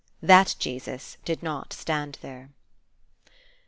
[0.23, 2.49] That Jesus did not stand there.